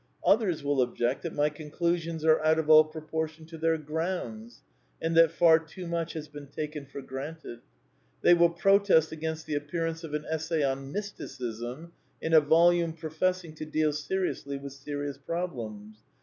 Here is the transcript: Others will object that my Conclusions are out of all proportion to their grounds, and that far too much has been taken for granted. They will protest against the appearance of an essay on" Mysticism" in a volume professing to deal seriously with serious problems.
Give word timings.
Others 0.25 0.63
will 0.63 0.81
object 0.81 1.21
that 1.21 1.35
my 1.35 1.49
Conclusions 1.51 2.25
are 2.25 2.41
out 2.43 2.57
of 2.57 2.71
all 2.71 2.83
proportion 2.83 3.45
to 3.45 3.55
their 3.59 3.77
grounds, 3.77 4.63
and 4.99 5.15
that 5.15 5.29
far 5.31 5.59
too 5.59 5.85
much 5.85 6.13
has 6.13 6.27
been 6.27 6.47
taken 6.47 6.87
for 6.87 7.03
granted. 7.03 7.59
They 8.23 8.33
will 8.33 8.49
protest 8.49 9.11
against 9.11 9.45
the 9.45 9.53
appearance 9.53 10.03
of 10.03 10.15
an 10.15 10.25
essay 10.27 10.63
on" 10.63 10.91
Mysticism" 10.91 11.91
in 12.19 12.33
a 12.33 12.41
volume 12.41 12.93
professing 12.93 13.53
to 13.57 13.65
deal 13.67 13.93
seriously 13.93 14.57
with 14.57 14.73
serious 14.73 15.19
problems. 15.19 15.99